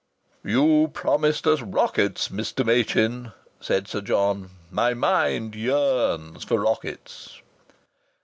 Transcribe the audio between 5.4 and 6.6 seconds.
yearns for